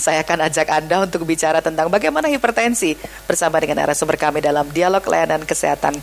saya 0.00 0.24
akan 0.24 0.48
ajak 0.48 0.66
Anda 0.72 1.04
untuk 1.04 1.28
bicara 1.28 1.60
tentang 1.60 1.92
bagaimana 1.92 2.32
hipertensi 2.32 2.96
bersama 3.28 3.60
dengan 3.60 3.84
narasumber 3.84 4.16
kami 4.16 4.40
dalam 4.40 4.64
dialog 4.72 5.04
layanan 5.04 5.44
kesehatan 5.44 5.94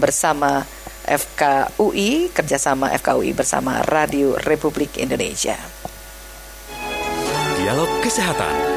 bersama 0.00 0.64
FKUI, 1.04 2.32
kerjasama 2.32 2.88
FKUI 2.96 3.36
bersama 3.36 3.84
Radio 3.84 4.40
Republik 4.40 4.96
Indonesia. 4.96 5.60
Dialog 7.60 7.90
Kesehatan 8.00 8.72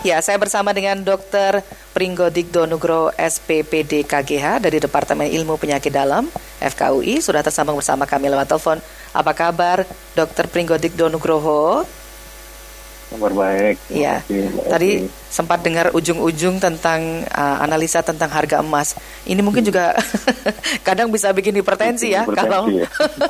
Ya, 0.00 0.16
saya 0.24 0.40
bersama 0.40 0.72
dengan 0.72 1.04
Dr. 1.04 1.60
Pringgo 1.92 2.32
Digdo 2.32 2.64
Nugro 2.64 3.12
SPPD 3.20 4.08
KGH 4.08 4.64
dari 4.64 4.80
Departemen 4.80 5.28
Ilmu 5.28 5.60
Penyakit 5.60 5.92
Dalam 5.92 6.24
FKUI 6.56 7.20
sudah 7.20 7.44
tersambung 7.44 7.76
bersama 7.76 8.08
kami 8.08 8.32
lewat 8.32 8.48
telepon. 8.48 8.80
Apa 9.12 9.36
kabar 9.36 9.84
Dr. 10.16 10.48
Pringgo 10.48 10.80
Digdo 10.80 11.12
Nugroho? 11.12 11.84
Kabar 13.10 13.34
baik. 13.34 13.76
Iya. 13.90 14.22
Tadi 14.70 15.02
sempat 15.26 15.66
dengar 15.66 15.90
ujung-ujung 15.90 16.62
tentang 16.62 17.26
uh, 17.26 17.58
analisa 17.58 18.06
tentang 18.06 18.30
harga 18.30 18.62
emas. 18.62 18.94
Ini 19.26 19.42
mungkin 19.42 19.66
juga 19.66 19.98
kadang 20.86 21.10
bisa 21.10 21.34
bikin 21.34 21.58
hipertensi 21.58 22.14
ya 22.14 22.22
kalau 22.30 22.70
ya. 22.70 22.86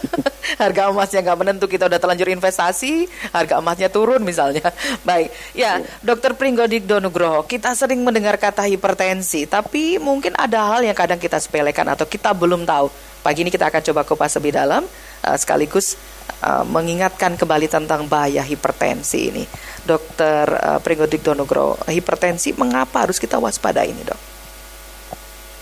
harga 0.63 0.93
emasnya 0.93 1.25
nggak 1.25 1.39
menentu 1.41 1.65
kita 1.65 1.89
udah 1.89 1.97
terlanjur 1.97 2.29
investasi, 2.29 3.09
harga 3.33 3.57
emasnya 3.57 3.89
turun 3.89 4.21
misalnya. 4.21 4.69
Baik. 5.09 5.33
Ya, 5.57 5.81
ya. 5.81 5.89
Dokter 6.05 6.37
Pringgodik 6.37 6.85
Donugroho, 6.85 7.49
kita 7.49 7.73
sering 7.73 8.05
mendengar 8.05 8.37
kata 8.37 8.69
hipertensi, 8.69 9.49
tapi 9.49 9.97
mungkin 9.97 10.37
ada 10.37 10.77
hal 10.77 10.85
yang 10.85 10.97
kadang 10.97 11.17
kita 11.17 11.41
sepelekan 11.41 11.89
atau 11.89 12.05
kita 12.05 12.37
belum 12.37 12.69
tahu. 12.69 12.93
Pagi 13.25 13.45
ini 13.45 13.53
kita 13.53 13.69
akan 13.69 13.81
coba 13.81 14.01
kupas 14.05 14.37
lebih 14.37 14.57
dalam 14.57 14.85
uh, 15.25 15.37
sekaligus 15.41 15.97
uh, 16.43 16.65
mengingatkan 16.67 17.35
kembali 17.35 17.67
tentang 17.67 18.07
bahaya 18.07 18.41
hipertensi 18.41 19.31
ini. 19.31 19.45
Dokter 19.85 20.47
uh, 20.47 20.79
Pringgodik 20.79 21.25
Donogro, 21.25 21.77
hipertensi 21.89 22.55
mengapa 22.55 23.05
harus 23.09 23.19
kita 23.19 23.37
waspada 23.43 23.83
ini 23.83 24.03
dok? 24.05 24.21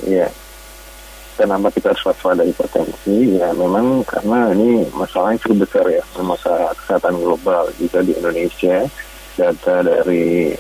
Iya, 0.07 0.29
kenapa 1.35 1.73
kita 1.75 1.91
harus 1.95 2.05
waspada 2.07 2.43
hipertensi? 2.45 3.39
Ya 3.39 3.51
memang 3.57 4.05
karena 4.07 4.53
ini 4.55 4.87
masalah 4.95 5.35
yang 5.35 5.41
cukup 5.43 5.67
besar 5.67 5.85
ya, 5.91 6.03
masalah 6.21 6.75
kesehatan 6.79 7.15
global 7.19 7.71
juga 7.79 8.05
di 8.05 8.13
Indonesia. 8.15 8.87
Data 9.39 9.87
dari 9.87 10.51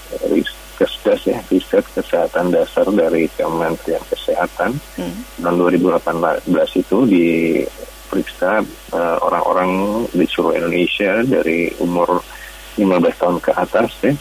Kesdas 0.78 1.27
ya, 1.27 1.42
riset 1.50 1.82
kesehatan 1.91 2.54
dasar 2.54 2.86
dari 2.94 3.27
Kementerian 3.34 3.98
Kesehatan 4.06 4.78
hmm. 4.94 5.42
tahun 5.42 5.56
2018 5.75 6.47
itu 6.78 6.98
di 7.10 7.27
periksa 8.08 8.64
uh, 8.96 9.16
orang-orang 9.22 9.70
di 10.10 10.24
seluruh 10.24 10.56
Indonesia 10.56 11.20
dari 11.22 11.68
umur 11.78 12.24
15 12.80 13.20
tahun 13.20 13.36
ke 13.44 13.52
atas 13.52 13.90
ya 14.02 14.12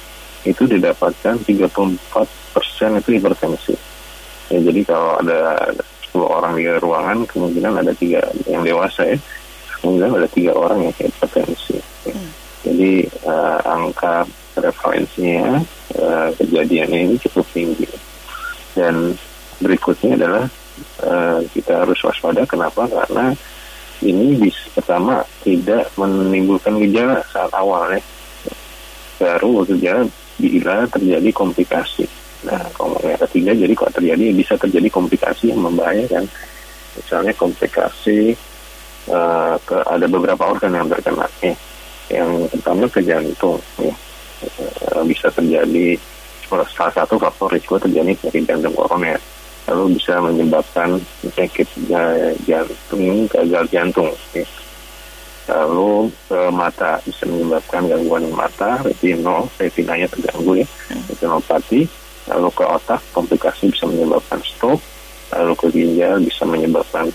itu 0.47 0.63
didapatkan 0.63 1.35
34 1.43 2.55
persen 2.55 2.89
itu 2.99 3.09
hipertensi. 3.19 3.75
Ya, 4.47 4.59
jadi 4.63 4.81
kalau 4.87 5.19
ada 5.19 5.71
10 6.07 6.23
orang 6.23 6.53
di 6.55 6.63
ruangan 6.79 7.27
kemungkinan 7.27 7.83
ada 7.83 7.91
tiga 7.91 8.23
yang 8.47 8.63
dewasa 8.63 9.03
ya 9.03 9.17
kemungkinan 9.79 10.11
ada 10.23 10.29
tiga 10.31 10.51
orang 10.55 10.87
yang 10.87 10.93
hipertensi. 10.95 11.77
Ya. 12.07 12.13
Hmm. 12.15 12.29
Jadi 12.67 12.91
uh, 13.27 13.59
angka 13.63 14.27
prevalensinya 14.57 15.61
uh, 16.01 16.29
kejadiannya 16.35 16.99
ini 17.11 17.15
cukup 17.21 17.45
tinggi 17.53 17.87
dan 18.73 19.13
berikutnya 19.61 20.17
adalah 20.17 20.45
uh, 21.05 21.39
kita 21.53 21.85
harus 21.85 21.97
waspada 22.01 22.45
kenapa 22.49 22.89
karena 22.89 23.33
ini 24.05 24.37
bisa 24.37 24.69
pertama 24.77 25.25
tidak 25.41 25.89
menimbulkan 25.97 26.77
gejala 26.81 27.23
saat 27.33 27.49
awal 27.57 27.89
ya 27.89 28.01
baru 29.17 29.65
gejala 29.65 30.05
bila 30.37 30.85
terjadi 30.85 31.29
komplikasi. 31.33 32.05
Nah 32.45 32.61
yang 33.01 33.21
ketiga 33.25 33.51
jadi 33.57 33.73
kalau 33.73 33.91
terjadi 33.91 34.23
bisa 34.37 34.53
terjadi 34.55 34.87
komplikasi 34.93 35.49
yang 35.49 35.61
membahayakan. 35.65 36.29
Misalnya 36.97 37.33
komplikasi 37.37 38.33
uh, 39.09 39.57
ke 39.61 39.77
ada 39.85 40.05
beberapa 40.09 40.49
organ 40.49 40.73
yang 40.73 40.89
terkena 40.89 41.29
ya. 41.41 41.53
yang 42.09 42.29
pertama 42.49 42.85
ke 42.89 43.01
jantung 43.01 43.57
ya. 43.81 43.93
Uh, 44.93 45.01
bisa 45.05 45.33
terjadi 45.33 45.97
salah 46.47 46.93
satu 46.93 47.17
faktor 47.17 47.49
risiko 47.53 47.81
terjadi 47.81 48.13
dari 48.21 48.39
jantung 48.45 48.73
koroner 48.77 49.17
lalu 49.67 49.99
bisa 49.99 50.23
menyebabkan 50.23 50.95
penyakit 51.19 51.67
jantung, 52.47 53.27
gagal 53.27 53.65
jantung. 53.67 54.09
Ya. 54.31 54.47
Lalu 55.47 56.11
ke 56.27 56.39
mata 56.51 56.99
bisa 57.03 57.23
menyebabkan 57.27 57.87
gangguan 57.87 58.27
mata, 58.31 58.79
retinol, 58.83 59.47
retinanya 59.59 60.07
terganggu 60.11 60.63
ya, 60.63 60.67
hmm. 60.67 61.03
retinopati. 61.11 61.81
Lalu 62.27 62.47
ke 62.51 62.63
otak, 62.63 62.99
komplikasi 63.15 63.71
bisa 63.71 63.87
menyebabkan 63.87 64.39
stroke. 64.43 64.83
Lalu 65.31 65.53
ke 65.59 65.67
ginjal 65.71 66.15
bisa 66.23 66.43
menyebabkan 66.47 67.07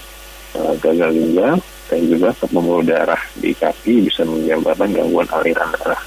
uh, 0.57 0.73
gagal 0.81 1.13
ginjal 1.17 1.57
dan 1.89 2.01
juga 2.09 2.29
ke 2.37 2.45
pembuluh 2.49 2.85
darah 2.85 3.21
di 3.37 3.53
kaki 3.57 4.09
bisa 4.09 4.25
menyebabkan 4.25 4.93
gangguan 4.93 5.29
aliran 5.33 5.69
darah. 5.81 6.01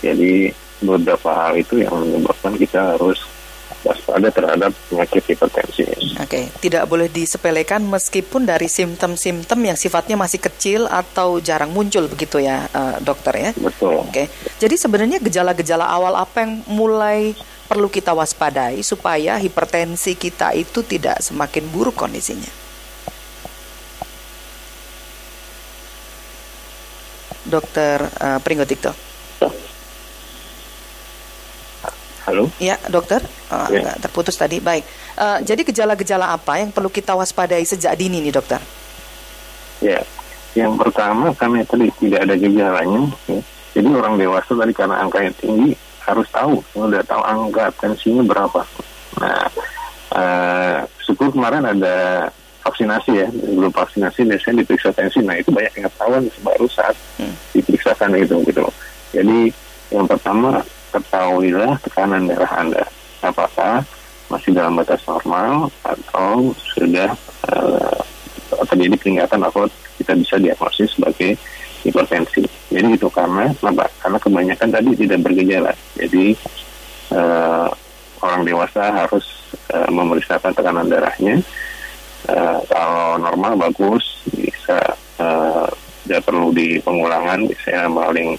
Jadi 0.00 0.48
beberapa 0.80 1.28
hal 1.32 1.60
itu 1.60 1.84
yang 1.84 1.92
menyebabkan 1.96 2.56
kita 2.56 2.96
harus 2.96 3.20
waspada 4.10 4.28
terhadap 4.34 4.70
penyakit 4.90 5.22
hipertensi. 5.30 5.86
Oke, 5.86 6.26
okay. 6.26 6.44
tidak 6.58 6.84
boleh 6.90 7.06
disepelekan 7.06 7.80
meskipun 7.86 8.42
dari 8.42 8.66
simptom-simptom 8.66 9.58
yang 9.62 9.78
sifatnya 9.78 10.18
masih 10.18 10.42
kecil 10.42 10.90
atau 10.90 11.38
jarang 11.38 11.70
muncul 11.70 12.10
begitu 12.10 12.42
ya, 12.42 12.66
uh, 12.74 12.98
dokter 12.98 13.38
ya. 13.38 13.50
Betul. 13.54 14.02
Oke, 14.02 14.10
okay. 14.10 14.26
jadi 14.58 14.74
sebenarnya 14.74 15.22
gejala-gejala 15.22 15.86
awal 15.86 16.18
apa 16.18 16.42
yang 16.42 16.66
mulai 16.66 17.32
perlu 17.70 17.86
kita 17.86 18.10
waspadai 18.10 18.82
supaya 18.82 19.38
hipertensi 19.38 20.18
kita 20.18 20.50
itu 20.58 20.82
tidak 20.82 21.22
semakin 21.22 21.70
buruk 21.70 21.94
kondisinya? 21.94 22.50
Dokter 27.46 28.04
uh, 28.04 28.38
Pringgotikto. 28.42 29.09
Halo? 32.30 32.46
Ya, 32.62 32.78
dokter. 32.86 33.18
Uh, 33.50 33.66
ya. 33.74 33.90
terputus 33.98 34.38
tadi. 34.38 34.62
Baik. 34.62 34.86
Uh, 35.18 35.42
jadi 35.42 35.66
gejala-gejala 35.66 36.38
apa 36.38 36.62
yang 36.62 36.70
perlu 36.70 36.86
kita 36.86 37.18
waspadai 37.18 37.66
sejak 37.66 37.98
dini 37.98 38.22
nih, 38.22 38.30
dokter? 38.30 38.62
Ya, 39.82 39.98
yang 40.54 40.78
pertama 40.78 41.34
karena 41.34 41.66
tadi 41.66 41.90
tidak 41.98 42.30
ada 42.30 42.38
gejalanya. 42.38 43.10
Ya. 43.26 43.42
Jadi 43.74 43.88
orang 43.90 44.14
dewasa 44.14 44.54
tadi 44.54 44.70
karena 44.70 45.02
angkanya 45.02 45.34
tinggi 45.42 45.74
harus 46.06 46.26
tahu, 46.30 46.62
sudah 46.70 47.02
tahu 47.02 47.22
angka 47.26 47.74
tensinya 47.82 48.22
berapa. 48.22 48.62
Nah, 49.18 49.46
uh, 50.14 50.78
syukur 51.02 51.34
kemarin 51.34 51.66
ada 51.66 52.30
vaksinasi 52.62 53.10
ya, 53.10 53.26
belum 53.26 53.74
vaksinasi 53.74 54.22
biasanya 54.30 54.62
diperiksa 54.62 54.94
tensi. 54.94 55.18
Nah 55.18 55.34
itu 55.34 55.50
banyak 55.50 55.74
yang 55.74 55.86
ketahuan 55.90 56.22
baru 56.46 56.66
saat 56.70 56.94
hmm. 57.18 57.34
diperiksakan 57.58 58.14
itu 58.14 58.38
gitu. 58.46 58.62
Jadi 59.10 59.50
yang 59.90 60.06
pertama 60.06 60.62
ketahuilah 60.90 61.78
tekanan 61.82 62.26
darah 62.26 62.52
Anda. 62.58 62.84
Apakah 63.22 63.86
masih 64.30 64.54
dalam 64.54 64.78
batas 64.78 65.02
normal 65.10 65.70
atau 65.82 66.54
sudah 66.54 67.10
uh, 67.50 67.98
terjadi 68.70 68.94
peningkatan 68.98 69.42
atau 69.42 69.66
kita 69.98 70.14
bisa 70.14 70.38
diagnosis 70.38 70.94
sebagai 70.94 71.34
hipertensi. 71.82 72.46
Jadi 72.70 72.94
itu 72.94 73.08
karena 73.10 73.50
kenapa? 73.58 73.90
Karena 73.98 74.18
kebanyakan 74.22 74.68
tadi 74.70 74.90
tidak 74.94 75.18
bergejala. 75.26 75.72
Jadi 75.98 76.36
uh, 77.16 77.68
orang 78.22 78.42
dewasa 78.46 78.82
harus 78.92 79.26
uh, 79.74 79.90
memeriksakan 79.90 80.54
tekanan 80.54 80.86
darahnya. 80.86 81.42
Uh, 82.28 82.60
kalau 82.68 83.16
normal 83.16 83.56
bagus, 83.56 84.22
bisa 84.36 84.78
uh, 85.18 85.66
tidak 86.04 86.22
perlu 86.28 86.52
di 86.52 86.76
pengulangan, 86.84 87.48
bisa 87.48 87.88
paling 87.88 88.36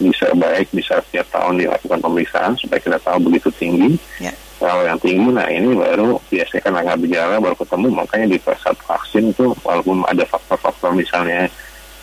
bisa 0.00 0.32
baik 0.32 0.72
bisa 0.72 0.98
setiap 1.04 1.28
tahun 1.28 1.60
dilakukan 1.60 2.00
pemeriksaan 2.00 2.56
supaya 2.56 2.80
kita 2.80 2.98
tahu 3.04 3.28
begitu 3.28 3.52
tinggi. 3.52 4.00
Ya. 4.18 4.32
Kalau 4.60 4.84
yang 4.84 5.00
tinggi, 5.00 5.32
nah 5.32 5.48
ini 5.48 5.72
baru 5.72 6.20
biasanya 6.28 6.60
kan 6.60 6.72
nggak 6.76 7.00
berjalan 7.00 7.40
baru 7.40 7.56
ketemu, 7.56 7.86
makanya 7.96 8.26
di 8.28 8.38
saat 8.44 8.76
vaksin 8.76 9.32
itu 9.32 9.56
walaupun 9.64 10.04
ada 10.04 10.20
faktor-faktor 10.28 10.92
misalnya 10.92 11.48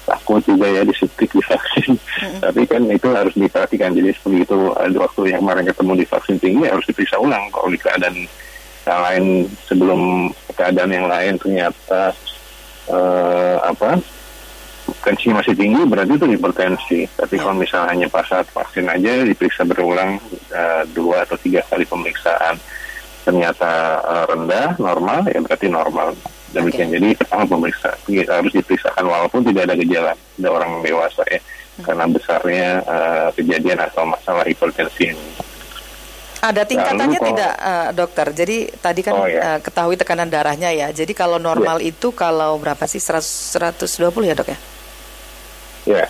takut 0.10 0.42
juga 0.42 0.66
ya 0.66 0.82
disuntik 0.82 1.30
di 1.30 1.44
vaksin, 1.44 1.94
mm-hmm. 1.94 2.42
tapi 2.42 2.62
kan 2.66 2.82
itu 2.90 3.08
harus 3.14 3.36
diperhatikan. 3.38 3.94
Jadi 3.94 4.10
seperti 4.10 4.38
itu 4.42 4.58
ada 4.74 4.98
waktu 4.98 5.22
yang 5.38 5.46
kemarin 5.46 5.70
ketemu 5.70 5.92
di 6.02 6.06
vaksin 6.10 6.38
tinggi 6.42 6.66
harus 6.66 6.86
diperiksa 6.90 7.22
ulang 7.22 7.46
kalau 7.54 7.70
di 7.70 7.78
keadaan 7.78 8.26
yang 8.88 9.02
lain 9.04 9.26
sebelum 9.68 10.02
keadaan 10.56 10.92
yang 10.96 11.08
lain 11.12 11.34
ternyata 11.38 12.16
uh, 12.90 13.58
apa 13.68 14.00
tensi 15.08 15.32
masih 15.32 15.56
tinggi 15.56 15.88
berarti 15.88 16.20
itu 16.20 16.28
hipertensi. 16.28 17.00
Tapi 17.16 17.40
ya. 17.40 17.48
kalau 17.48 17.56
misalnya 17.56 17.88
hanya 17.96 18.08
pas 18.12 18.28
saat 18.28 18.44
vaksin 18.52 18.92
aja 18.92 19.24
diperiksa 19.24 19.64
berulang 19.64 20.20
uh, 20.52 20.84
dua 20.92 21.24
atau 21.24 21.40
tiga 21.40 21.64
kali 21.64 21.88
pemeriksaan 21.88 22.60
ternyata 23.24 24.00
uh, 24.04 24.26
rendah 24.28 24.76
normal 24.76 25.24
ya 25.32 25.40
berarti 25.40 25.72
normal. 25.72 26.12
Demikian 26.52 26.92
okay. 26.92 27.00
jadi 27.00 27.08
pertama 27.16 27.44
pemeriksa 27.48 27.90
harus 28.08 28.52
diperiksakan 28.52 29.04
walaupun 29.08 29.48
tidak 29.48 29.72
ada 29.72 29.76
gejala 29.80 30.12
ada 30.16 30.50
orang 30.52 30.80
dewasa 30.84 31.24
ya 31.28 31.40
karena 31.84 32.04
besarnya 32.10 32.68
uh, 32.84 33.30
kejadian 33.32 33.80
atau 33.80 34.04
masalah 34.04 34.44
hipertensi 34.44 35.14
ini. 35.14 35.28
Ada 36.38 36.70
tingkatannya 36.70 37.18
kalau, 37.18 37.30
tidak, 37.34 37.54
uh, 37.58 37.90
dokter? 37.98 38.28
Jadi 38.30 38.58
tadi 38.78 39.02
kan 39.02 39.14
oh, 39.18 39.26
ya. 39.26 39.42
uh, 39.42 39.60
ketahui 39.62 39.98
tekanan 39.98 40.30
darahnya 40.30 40.70
ya. 40.70 40.88
Jadi 40.94 41.18
kalau 41.18 41.42
normal 41.42 41.82
ya. 41.82 41.90
itu 41.90 42.14
kalau 42.14 42.62
berapa 42.62 42.86
sih? 42.86 43.02
100, 43.02 43.58
120 43.58 44.30
ya 44.30 44.38
dok 44.38 44.54
ya? 44.54 44.58
Ya, 45.88 46.04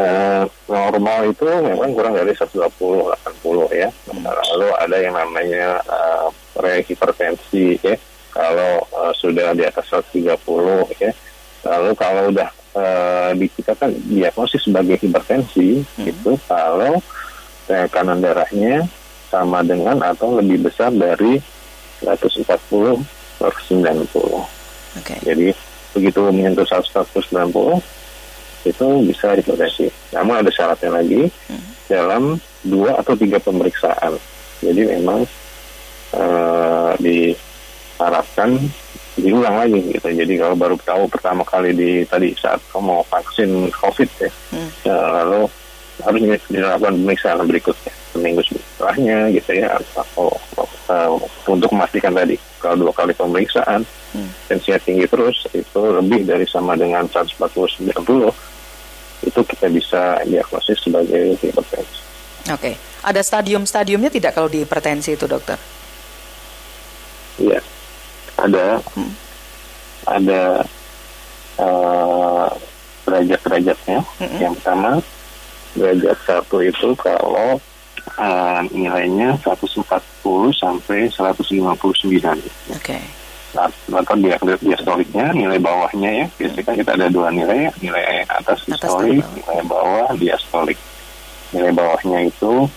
uh, 0.00 0.44
normal 0.68 1.32
itu 1.32 1.44
memang 1.44 1.92
kurang 1.92 2.14
dari 2.16 2.32
120, 2.32 2.64
80 2.64 3.68
ya. 3.72 3.88
Hmm. 4.08 4.24
Lalu 4.24 4.68
ada 4.80 4.96
yang 4.96 5.14
namanya 5.16 5.80
uh, 5.84 6.28
prehipertensi 6.56 7.78
ya. 7.80 7.96
Kalau 8.32 8.84
uh, 8.92 9.12
sudah 9.16 9.52
di 9.56 9.64
atas 9.64 9.88
130 9.90 10.36
ya. 11.00 11.10
Lalu 11.68 11.90
kalau 11.98 12.30
udah 12.30 12.48
uh, 12.78 13.30
di 13.34 13.46
kita 13.50 13.74
kan 13.74 13.90
diagnosis 13.92 14.64
sebagai 14.64 14.96
hipertensi 15.00 15.82
hmm. 15.82 16.06
itu 16.06 16.32
kalau 16.46 17.02
tekanan 17.68 18.24
darahnya 18.24 18.88
sama 19.28 19.60
dengan 19.60 20.00
atau 20.00 20.40
lebih 20.40 20.64
besar 20.64 20.88
dari 20.88 21.36
140 22.00 22.48
per 23.36 23.52
90. 23.52 24.08
Okay. 25.04 25.18
Jadi 25.20 25.48
begitu 25.92 26.20
menyentuh 26.32 26.64
190 26.64 27.97
itu 28.64 28.86
bisa 29.06 29.34
hipertensi. 29.34 29.86
Namun 30.14 30.42
ada 30.42 30.50
syaratnya 30.50 30.98
lagi 30.98 31.28
hmm. 31.28 31.90
dalam 31.90 32.38
dua 32.66 32.98
atau 32.98 33.14
tiga 33.14 33.38
pemeriksaan. 33.38 34.18
Jadi 34.58 34.82
memang 34.98 35.22
uh, 36.14 36.92
diharapkan 36.98 38.58
diulang 39.18 39.56
lagi 39.58 39.78
gitu. 39.94 40.08
Jadi 40.10 40.34
kalau 40.38 40.54
baru 40.54 40.76
tahu 40.78 41.10
pertama 41.10 41.42
kali 41.42 41.74
di 41.74 41.90
tadi 42.06 42.34
saat 42.38 42.62
kamu 42.70 42.82
mau 42.82 43.02
vaksin 43.06 43.70
COVID 43.74 44.10
ya, 44.22 44.30
hmm. 44.30 44.68
ya 44.86 44.96
lalu 45.22 45.50
harus 46.04 46.42
dilakukan 46.50 46.94
pemeriksaan 46.94 47.46
berikutnya 47.46 47.92
seminggu 48.14 48.42
setelahnya 48.46 49.18
gitu 49.34 49.50
ya 49.58 49.74
atau 49.74 50.30
uh, 50.90 51.10
untuk 51.50 51.70
memastikan 51.74 52.14
tadi 52.14 52.38
kalau 52.62 52.86
dua 52.86 52.92
kali 52.94 53.12
pemeriksaan 53.14 53.82
hmm. 54.14 54.30
tensinya 54.46 54.78
tinggi 54.82 55.06
terus 55.10 55.46
itu 55.54 55.80
lebih 55.80 56.26
dari 56.26 56.46
sama 56.46 56.78
dengan 56.78 57.06
140 57.10 57.94
90 57.94 58.48
itu 59.26 59.40
kita 59.42 59.66
bisa 59.66 60.02
diagnosis 60.22 60.78
sebagai 60.78 61.34
hipertensi. 61.42 61.98
Oke, 62.48 62.72
okay. 62.72 62.74
ada 63.02 63.20
stadium-stadiumnya 63.20 64.14
tidak 64.14 64.38
kalau 64.38 64.46
di 64.46 64.62
hipertensi 64.62 65.18
itu 65.18 65.26
dokter? 65.26 65.58
Iya, 67.38 67.60
ada, 68.38 68.78
hmm. 68.94 69.12
ada 70.06 70.42
uh, 71.60 72.48
derajat-derajatnya. 73.04 73.98
Hmm. 74.22 74.38
Yang 74.38 74.54
pertama 74.62 74.90
derajat 75.76 76.18
satu 76.24 76.64
itu 76.64 76.94
kalau 76.96 77.60
uh, 78.16 78.60
nilainya 78.72 79.36
140 79.44 79.84
sampai 80.56 81.10
159. 81.12 81.68
Oke. 81.68 82.40
Okay. 82.72 83.02
Nah, 83.56 83.64
atau 84.04 84.16
diastoliknya 84.60 85.32
nilai 85.32 85.56
bawahnya 85.56 86.10
ya 86.12 86.26
biasanya 86.36 86.62
kan 86.68 86.74
kita 86.76 86.90
ada 87.00 87.08
dua 87.08 87.32
nilai 87.32 87.72
nilai 87.80 88.20
atas 88.28 88.68
diastolik 88.68 89.24
nilai 89.24 89.64
bawah 89.64 90.12
diastolik 90.20 90.76
nilai 91.56 91.72
bawahnya 91.72 92.28
itu 92.28 92.68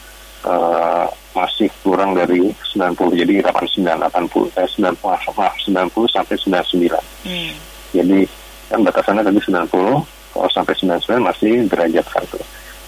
uh, 0.48 1.06
masih 1.36 1.68
kurang 1.84 2.16
dari 2.16 2.56
90 2.72 3.20
jadi 3.20 3.34
89 3.52 3.84
80 3.84 4.60
eh 4.64 4.68
90 4.80 4.96
maaf 5.04 5.56
90 5.60 6.16
sampai 6.16 6.36
99 6.40 7.28
hmm. 7.28 7.52
jadi 7.92 8.20
kan 8.72 8.80
batasannya 8.88 9.24
tadi 9.28 9.40
90 9.44 9.68
kalau 10.32 10.50
sampai 10.56 10.74
99 10.80 11.20
masih 11.20 11.54
derajat 11.68 12.06
satu 12.08 12.40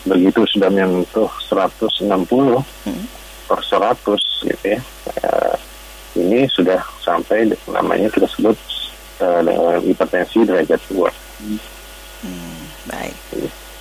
begitu 0.03 0.43
sudah 0.51 0.67
menyentuh 0.67 1.31
160 1.47 2.07
hmm. 2.09 3.05
per 3.47 3.59
100 3.63 4.49
gitu 4.51 4.65
ya 4.67 4.79
uh, 5.23 5.55
ini 6.19 6.45
sudah 6.51 6.79
sampai 6.99 7.49
namanya 7.71 8.11
kita 8.11 8.27
sebut 8.27 8.55
uh, 9.23 9.41
dengan 9.41 9.79
hipertensi 9.79 10.43
derajat 10.43 10.81
2 10.91 10.99
hmm, 12.27 12.61
baik 12.91 13.17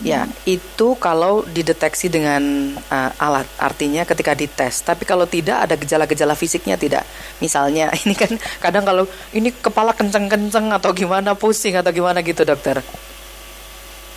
Ya, 0.02 0.26
itu 0.50 0.98
kalau 0.98 1.46
dideteksi 1.46 2.10
dengan 2.10 2.74
uh, 2.90 3.10
alat, 3.22 3.46
artinya 3.54 4.02
ketika 4.02 4.34
dites. 4.34 4.82
Tapi 4.82 5.06
kalau 5.06 5.30
tidak 5.30 5.62
ada 5.62 5.78
gejala-gejala 5.78 6.34
fisiknya 6.34 6.74
tidak. 6.74 7.06
Misalnya 7.38 7.86
ini 8.02 8.18
kan 8.18 8.34
kadang 8.58 8.82
kalau 8.82 9.06
ini 9.30 9.54
kepala 9.54 9.94
kenceng-kenceng 9.94 10.74
atau 10.74 10.90
gimana 10.90 11.38
pusing 11.38 11.78
atau 11.78 11.94
gimana 11.94 12.18
gitu 12.26 12.42
dokter. 12.42 12.82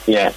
Ya, 0.09 0.33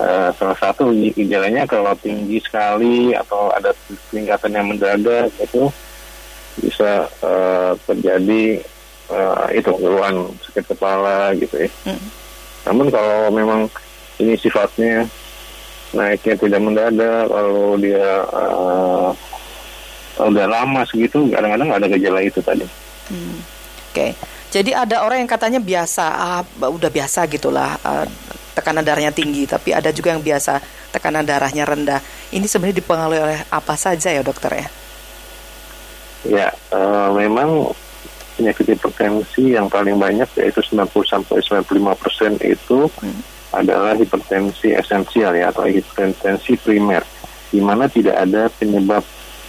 Uh, 0.00 0.32
salah 0.40 0.56
satu 0.56 0.96
gejalanya 1.12 1.68
kalau 1.68 1.92
tinggi 2.00 2.40
sekali 2.40 3.12
atau 3.12 3.52
ada 3.52 3.68
peningkatan 4.08 4.56
yang 4.56 4.66
mendadak 4.72 5.28
itu 5.36 5.68
bisa 6.56 7.04
uh, 7.20 7.76
terjadi 7.84 8.64
uh, 9.12 9.52
itu 9.52 9.68
keluhan 9.76 10.32
sakit 10.40 10.64
kepala 10.72 11.36
gitu 11.36 11.68
ya. 11.68 11.70
Hmm. 11.84 12.00
Namun 12.64 12.88
kalau 12.88 13.28
memang 13.28 13.68
ini 14.16 14.40
sifatnya 14.40 15.04
naiknya 15.92 16.34
tidak 16.38 16.60
mendadak, 16.64 17.28
lalu 17.28 17.90
dia 17.90 18.24
uh, 18.30 19.10
udah 20.16 20.46
lama 20.48 20.80
segitu, 20.88 21.28
kadang-kadang 21.28 21.76
ada 21.76 21.86
gejala 21.92 22.24
itu 22.24 22.40
tadi. 22.40 22.64
Hmm. 23.10 23.36
Oke, 23.90 23.92
okay. 23.92 24.10
jadi 24.54 24.86
ada 24.86 25.02
orang 25.02 25.26
yang 25.26 25.30
katanya 25.30 25.58
biasa, 25.58 26.04
ah, 26.06 26.42
udah 26.62 26.90
biasa 26.94 27.26
gitulah. 27.26 27.74
Uh, 27.82 28.06
tekanan 28.52 28.82
darahnya 28.82 29.14
tinggi, 29.14 29.46
tapi 29.46 29.72
ada 29.72 29.90
juga 29.94 30.14
yang 30.14 30.22
biasa 30.22 30.60
tekanan 30.90 31.24
darahnya 31.24 31.64
rendah. 31.64 32.00
Ini 32.34 32.46
sebenarnya 32.46 32.82
dipengaruhi 32.82 33.20
oleh 33.20 33.38
apa 33.50 33.74
saja 33.78 34.10
ya 34.10 34.22
dokter 34.22 34.50
ya? 34.54 34.66
Ya, 36.20 36.48
uh, 36.76 37.16
memang 37.16 37.72
penyakit 38.36 38.76
hipertensi 38.76 39.56
yang 39.56 39.68
paling 39.72 39.96
banyak 39.96 40.28
yaitu 40.40 40.60
90 40.60 40.92
sampai 41.04 41.40
95 41.40 42.00
persen 42.00 42.32
itu 42.40 42.88
hmm. 42.88 43.20
adalah 43.56 43.96
hipertensi 43.96 44.72
esensial 44.76 45.32
ya 45.36 45.48
atau 45.48 45.64
hipertensi 45.64 46.60
primer, 46.60 47.04
di 47.48 47.60
mana 47.64 47.88
tidak 47.88 48.16
ada 48.20 48.52
penyebab 48.52 49.04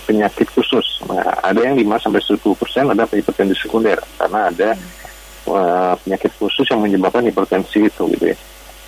penyakit 0.07 0.47
khusus. 0.51 1.03
Nah, 1.07 1.23
ada 1.43 1.59
yang 1.59 1.75
5 1.75 2.03
sampai 2.07 2.21
10 2.23 2.39
persen 2.55 2.83
ada 2.87 3.03
hipertensi 3.07 3.55
sekunder 3.55 3.99
karena 4.15 4.39
ada 4.47 4.69
hmm. 4.75 5.51
uh, 5.51 5.93
penyakit 6.07 6.31
khusus 6.39 6.67
yang 6.71 6.83
menyebabkan 6.83 7.23
hipertensi 7.27 7.87
itu 7.87 8.03
gitu 8.15 8.31
ya. 8.31 8.37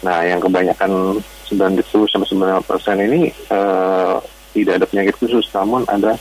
Nah, 0.04 0.20
yang 0.28 0.44
kebanyakan 0.44 1.24
90 1.48 2.12
sampai 2.12 2.28
90 2.28 2.70
persen 2.70 2.98
ini 3.00 3.32
uh, 3.50 4.20
tidak 4.52 4.84
ada 4.84 4.86
penyakit 4.86 5.16
khusus, 5.18 5.48
namun 5.56 5.88
ada 5.88 6.20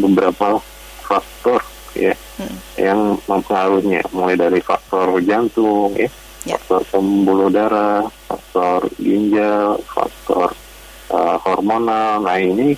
beberapa 0.00 0.58
faktor 1.04 1.60
ya 1.92 2.16
hmm. 2.40 2.58
yang 2.80 3.00
mempengaruhinya, 3.28 4.00
mulai 4.16 4.40
dari 4.40 4.64
faktor 4.64 5.20
jantung, 5.20 5.92
ya, 5.92 6.08
yeah. 6.48 6.56
faktor 6.56 6.82
pembuluh 6.88 7.52
darah, 7.52 8.08
faktor 8.26 8.88
ginjal, 8.96 9.76
faktor 9.84 10.56
uh, 11.12 11.36
hormonal. 11.44 12.24
Nah, 12.24 12.40
ini 12.40 12.72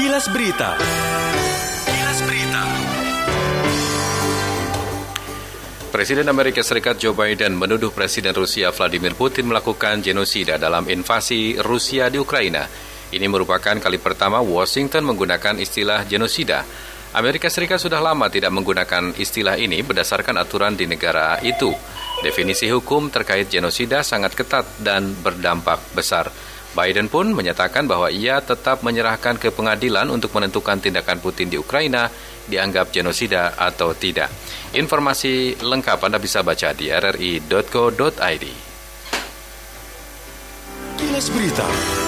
Kilas 0.00 0.32
Berita. 0.32 0.80
Presiden 5.92 6.24
Amerika 6.32 6.64
Serikat 6.64 6.96
Joe 6.96 7.12
Biden 7.12 7.52
menuduh 7.52 7.92
Presiden 7.92 8.32
Rusia 8.32 8.72
Vladimir 8.72 9.12
Putin 9.12 9.52
melakukan 9.52 10.00
genosida 10.00 10.56
dalam 10.56 10.88
invasi 10.88 11.60
Rusia 11.60 12.08
di 12.08 12.16
Ukraina. 12.16 12.64
Ini 13.12 13.28
merupakan 13.28 13.76
kali 13.76 14.00
pertama 14.00 14.40
Washington 14.40 15.04
menggunakan 15.04 15.60
istilah 15.60 16.08
genosida. 16.08 16.64
Amerika 17.12 17.52
Serikat 17.52 17.76
sudah 17.76 18.00
lama 18.00 18.32
tidak 18.32 18.56
menggunakan 18.56 19.12
istilah 19.20 19.60
ini 19.60 19.84
berdasarkan 19.84 20.40
aturan 20.40 20.80
di 20.80 20.88
negara 20.88 21.36
itu. 21.44 21.68
Definisi 22.24 22.72
hukum 22.72 23.12
terkait 23.12 23.52
genosida 23.52 24.00
sangat 24.00 24.32
ketat 24.32 24.64
dan 24.80 25.12
berdampak 25.12 25.76
besar. 25.92 26.32
Biden 26.72 27.12
pun 27.12 27.36
menyatakan 27.36 27.84
bahwa 27.84 28.08
ia 28.08 28.40
tetap 28.40 28.80
menyerahkan 28.80 29.36
ke 29.36 29.52
pengadilan 29.52 30.08
untuk 30.08 30.32
menentukan 30.32 30.80
tindakan 30.80 31.20
Putin 31.20 31.52
di 31.52 31.60
Ukraina 31.60 32.08
dianggap 32.48 32.88
genosida 32.88 33.60
atau 33.60 33.92
tidak. 33.92 34.32
Informasi 34.72 35.60
lengkap 35.60 36.00
Anda 36.00 36.16
bisa 36.16 36.40
baca 36.40 36.72
di 36.72 36.88
rri.co.id. 36.88 38.44
Kilas 40.96 41.26
Berita 41.28 42.01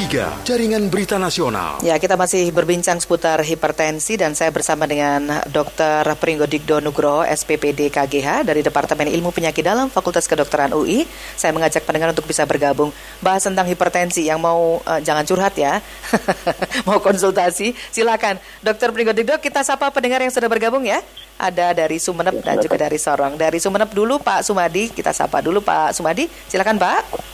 3, 0.00 0.48
Jaringan 0.48 0.88
Berita 0.88 1.20
Nasional. 1.20 1.76
Ya, 1.84 2.00
kita 2.00 2.16
masih 2.16 2.48
berbincang 2.56 2.96
seputar 2.96 3.36
hipertensi 3.44 4.16
dan 4.16 4.32
saya 4.32 4.48
bersama 4.48 4.88
dengan 4.88 5.44
Dr. 5.52 6.16
Pringgo 6.16 6.48
Digdo 6.48 6.80
Nugroho, 6.80 7.20
SPPD 7.28 7.92
KGH 7.92 8.48
dari 8.48 8.64
Departemen 8.64 9.12
Ilmu 9.12 9.28
Penyakit 9.28 9.60
Dalam 9.60 9.92
Fakultas 9.92 10.24
Kedokteran 10.24 10.72
UI. 10.72 11.04
Saya 11.36 11.52
mengajak 11.52 11.84
pendengar 11.84 12.16
untuk 12.16 12.24
bisa 12.24 12.48
bergabung 12.48 12.88
bahas 13.20 13.44
tentang 13.44 13.68
hipertensi 13.68 14.24
yang 14.24 14.40
mau 14.40 14.80
uh, 14.80 15.04
jangan 15.04 15.28
curhat 15.28 15.52
ya. 15.60 15.84
mau 16.88 16.96
konsultasi, 17.04 17.76
silakan. 17.92 18.40
Dr. 18.64 18.96
Pringgo 18.96 19.12
Digdo, 19.12 19.36
kita 19.36 19.60
sapa 19.60 19.92
pendengar 19.92 20.24
yang 20.24 20.32
sudah 20.32 20.48
bergabung 20.48 20.80
ya. 20.80 21.04
Ada 21.36 21.76
dari 21.76 22.00
Sumeneb 22.00 22.40
dan 22.40 22.56
juga 22.56 22.80
dari 22.80 22.96
Sorong. 22.96 23.36
Dari 23.36 23.60
Sumeneb 23.60 23.92
dulu 23.92 24.16
Pak 24.16 24.48
Sumadi, 24.48 24.88
kita 24.88 25.12
sapa 25.12 25.44
dulu 25.44 25.60
Pak 25.60 25.92
Sumadi. 25.92 26.24
Silakan 26.48 26.80
Pak. 26.80 27.29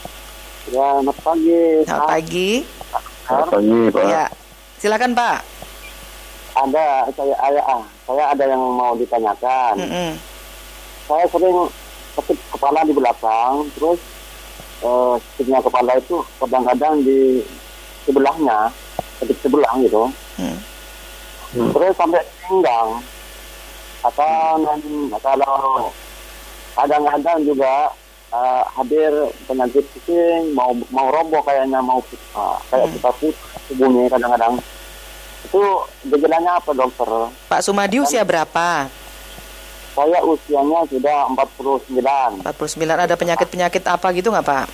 Ya, 0.66 0.98
selamat 0.98 1.18
pagi. 1.22 1.62
Selamat 1.86 2.08
pagi. 2.10 2.50
Selamat 3.22 3.48
pagi, 3.54 3.78
Pak. 3.94 4.04
Ya, 4.10 4.24
silakan 4.82 5.12
Pak. 5.14 5.38
Ada 6.56 6.86
saya 7.14 7.34
ada 7.38 7.60
ah, 7.70 7.84
saya 8.02 8.24
ada 8.34 8.44
yang 8.50 8.62
mau 8.74 8.98
ditanyakan. 8.98 9.74
Mm 9.78 9.86
-mm. 9.86 10.10
Saya 11.06 11.24
sering 11.30 11.58
sakit 12.18 12.38
kepala 12.50 12.82
di 12.82 12.92
belakang, 12.98 13.70
terus 13.78 14.00
eh, 14.82 15.14
sakitnya 15.38 15.62
kepala 15.62 15.92
itu 16.02 16.16
kadang-kadang 16.42 16.94
di 17.06 17.46
sebelahnya, 18.02 18.66
sakit 19.22 19.38
sebelah 19.38 19.70
gitu. 19.78 20.10
Hmm. 20.34 20.58
Terus 21.54 21.94
sampai 21.94 22.26
pinggang. 22.42 22.98
Atau 24.02 24.66
nanti 24.66 25.14
kalau 25.22 25.94
kadang-kadang 26.74 27.38
juga 27.46 27.90
eh, 28.26 28.62
hadir 28.74 29.12
penyakit 29.46 29.84
pusing, 29.90 30.52
mau 30.52 30.74
mau 30.90 31.08
roboh 31.08 31.40
kayaknya 31.40 31.78
mau 31.78 32.02
uh, 32.34 32.56
kayak 32.68 32.86
Hmm. 32.86 32.94
kita 32.98 33.10
putus 33.18 33.36
tubuhnya 33.66 34.10
kadang-kadang. 34.10 34.54
Itu 35.46 35.62
gejalanya 36.04 36.58
apa 36.58 36.70
dokter? 36.70 37.06
Pak 37.46 37.62
Sumadi 37.62 38.02
usia 38.02 38.26
berapa? 38.26 38.90
Saya 39.96 40.18
usianya 40.20 40.84
sudah 40.84 41.18
49. 41.32 42.44
49 42.44 43.04
ada 43.08 43.14
penyakit-penyakit 43.16 43.82
apa 43.86 44.06
gitu 44.12 44.28
nggak 44.28 44.44
Pak? 44.44 44.66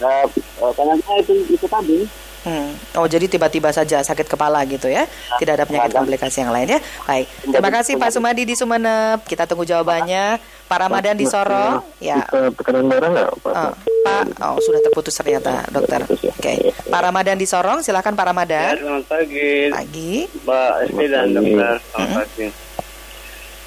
Eh, 0.00 0.24
eh, 0.62 0.72
penyakitnya 0.72 1.16
itu 1.20 1.32
itu 1.52 1.66
tadi. 1.68 1.98
Hmm. 2.40 2.72
Oh 2.96 3.04
jadi 3.04 3.28
tiba-tiba 3.28 3.68
saja 3.68 4.00
sakit 4.00 4.24
kepala 4.24 4.64
gitu 4.64 4.88
ya? 4.88 5.04
Tidak 5.36 5.60
ada 5.60 5.68
penyakit 5.68 5.92
Ada. 5.92 5.98
komplikasi 6.00 6.40
yang 6.40 6.56
lain 6.56 6.72
ya? 6.72 6.80
Baik. 7.04 7.28
Terima 7.44 7.68
kasih 7.68 8.00
Pak 8.00 8.10
Sumadi 8.16 8.48
di 8.48 8.56
Sumeneb. 8.56 9.20
Kita 9.28 9.44
tunggu 9.44 9.68
jawabannya. 9.68 10.40
Pak 10.70 10.78
Ramadan 10.80 11.18
di 11.18 11.26
Sorong. 11.26 11.82
Ya. 11.98 12.22
Bisa 12.22 12.46
tekanan 12.54 12.86
darah 12.86 13.10
nggak, 13.10 13.28
Pak? 13.42 13.52
Oh, 13.52 13.72
Pak, 14.00 14.22
oh 14.38 14.58
sudah 14.60 14.78
terputus 14.80 15.12
ternyata 15.12 15.66
dokter. 15.66 15.98
Terputus 15.98 16.22
ya. 16.22 16.32
Oke. 16.32 16.54
Pak 16.86 17.00
Ramadan 17.02 17.34
di 17.34 17.44
Sorong, 17.44 17.82
silakan 17.82 18.14
Pak 18.14 18.22
Ya, 18.22 18.28
Ramadan. 18.30 18.72
selamat 18.78 19.04
pagi, 19.04 19.50
Pagi. 19.68 20.12
Mbak 20.40 20.72
Esti 20.80 21.04
dan 21.04 21.26
pagi. 21.26 21.34
dokter. 21.34 21.74
Selamat 21.84 22.14
pagi. 22.22 22.46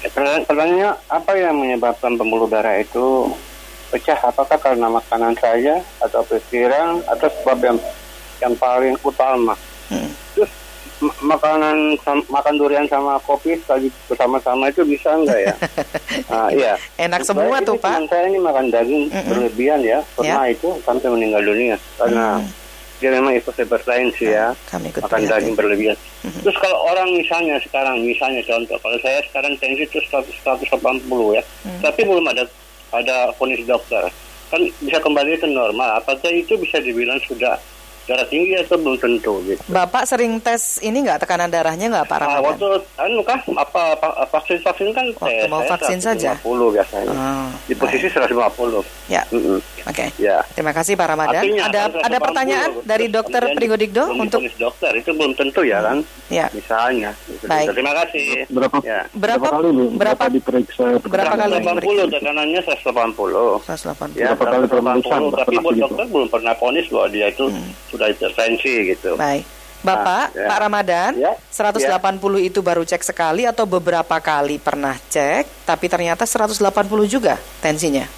Ya, 0.00 0.08
pertanyaan- 0.08 0.44
Pertanyaannya, 0.44 0.90
apa 1.06 1.32
yang 1.34 1.54
menyebabkan 1.54 2.12
pembuluh 2.14 2.48
darah 2.48 2.76
itu 2.76 3.28
pecah? 3.90 4.18
Apakah 4.22 4.56
karena 4.56 4.88
makanan 4.88 5.36
saja, 5.36 5.84
atau 6.00 6.24
pikiran, 6.24 7.04
atau 7.04 7.28
sebab 7.30 7.58
yang 7.62 7.78
yang 8.40 8.54
paling 8.56 8.96
utama? 8.98 9.52
Hmm. 9.88 10.08
Makanan 11.20 11.76
sam- 12.00 12.26
makan 12.28 12.54
durian 12.54 12.86
sama 12.86 13.18
kopi 13.20 13.56
sekali 13.56 13.90
bersama-sama 14.06 14.66
itu 14.66 14.82
bisa 14.82 15.10
enggak 15.12 15.40
ya? 15.42 15.54
nah, 16.26 16.48
iya. 16.54 16.74
Enak 16.96 17.22
semua 17.22 17.58
tuh 17.60 17.74
Pak. 17.74 18.06
Saya 18.06 18.26
ini 18.26 18.38
makan 18.38 18.68
daging 18.68 19.02
berlebihan 19.24 19.80
ya, 19.80 19.98
pernah 20.12 20.46
itu 20.46 20.68
sampai 20.80 21.08
meninggal 21.08 21.42
dunia 21.42 21.76
karena 21.96 22.36
Hmm. 22.36 22.48
dia 23.02 23.10
memang 23.12 23.34
ikut 23.34 23.52
hipertensi 23.52 24.24
ya 24.24 24.54
Kami 24.66 24.88
ikut 24.88 25.02
makan 25.02 25.18
prihatin. 25.18 25.32
daging 25.34 25.54
berlebihan. 25.54 25.96
Terus 26.40 26.56
kalau 26.56 26.78
orang 26.86 27.10
misalnya 27.12 27.58
sekarang, 27.60 28.00
misalnya 28.00 28.40
contoh, 28.42 28.78
kalau 28.78 28.96
saya 28.98 29.18
sekarang 29.24 29.52
tensi 29.58 29.82
itu 29.82 29.98
100, 30.00 30.24
180 30.40 31.04
ya, 31.32 31.42
tapi 31.80 32.00
belum 32.02 32.24
ada 32.24 32.46
ada 32.92 33.16
ponis 33.34 33.60
dokter, 33.60 34.06
kan 34.46 34.62
bisa 34.78 34.98
kembali 34.98 35.36
ke 35.36 35.44
normal. 35.44 35.98
Apakah 35.98 36.30
itu 36.30 36.54
bisa 36.54 36.78
dibilang 36.78 37.18
sudah 37.20 37.58
darah 38.04 38.26
tinggi 38.26 38.52
atau 38.54 38.76
belum 38.76 38.96
tentu 38.96 39.32
gitu? 39.42 39.60
Bapak 39.66 40.04
sering 40.04 40.36
tes 40.38 40.76
ini 40.78 41.00
nggak 41.00 41.20
tekanan 41.20 41.48
darahnya 41.48 41.88
nggak 41.88 42.04
Pak 42.04 42.16
Nah, 42.16 42.26
Ramadan? 42.30 42.44
waktu 42.46 42.66
anu 42.98 43.20
kan 43.20 43.38
apa, 43.54 43.82
apa 43.96 44.08
vaksin 44.30 44.60
vaksin 44.60 44.88
kan 44.90 45.06
Waktu 45.14 45.24
saya- 45.26 45.48
mau 45.48 45.60
saya 45.60 45.70
vaksin 45.72 45.98
saja? 45.98 46.30
150 46.36 46.68
biasanya 46.70 47.12
Oh, 47.14 47.48
di 47.64 47.74
posisi 47.74 48.06
150. 48.06 48.84
Ya, 49.06 49.22
Mm-mm. 49.28 49.58
oke. 49.82 50.06
Ya. 50.16 50.40
Terima 50.52 50.72
kasih 50.72 50.94
Pak 50.94 51.08
Ramadan. 51.08 51.40
Artinya, 51.40 51.62
ada 51.64 51.80
ada 51.86 51.96
180, 52.10 52.20
pertanyaan 52.20 52.70
dari 52.84 53.06
Dokter 53.06 53.42
belum 53.44 54.20
untuk 54.20 54.40
dokter 54.56 54.92
itu 54.94 55.10
belum 55.12 55.32
tentu 55.34 55.60
ya 55.62 55.80
kan? 55.80 55.98
ya 56.28 56.46
Misalnya. 56.50 57.10
Gitu. 57.26 57.44
Baik. 57.44 57.68
Terima 57.70 57.92
kasih. 57.94 58.24
Berapa 58.48 58.76
Ya. 58.80 59.00
berapa 59.12 59.46
kali 59.46 59.68
Bu? 59.70 59.84
berapa 59.94 60.24
diperiksa? 60.28 60.86
berapa 61.00 61.34
kali 61.34 61.52
180 61.58 62.08
tekanannya 62.10 62.60
180. 62.60 63.60
180. 63.60 64.12
Ya, 64.14 64.32
Berapa 64.32 64.44
kali 64.50 64.64
pemeriksaan, 64.66 65.20
180. 65.20 65.30
Pak, 65.30 65.40
Tapi 65.44 65.54
buat 65.58 65.76
dokter 65.78 66.04
belum 66.06 66.28
pernah 66.28 66.54
ponis 66.54 66.86
bahwa 66.88 67.06
dia 67.08 67.26
itu 67.26 67.44
Hmm. 67.46 67.70
Sudah 67.94 68.10
intervensi 68.10 68.74
gitu. 68.88 69.14
Baik. 69.14 69.46
Bapak, 69.80 70.32
Nah, 70.32 70.40
ya. 70.40 70.48
Pak 70.48 70.58
Ramadan, 70.60 71.10
Ya, 71.14 71.32
180 71.46 72.00
itu 72.40 72.58
baru 72.58 72.82
cek 72.82 73.04
sekali 73.04 73.44
atau 73.44 73.62
beberapa 73.64 74.16
kali 74.16 74.56
pernah 74.56 74.96
cek, 74.98 75.62
tapi 75.62 75.86
ternyata 75.86 76.24
180 76.24 76.56
juga 77.04 77.36
tensinya. 77.60 78.08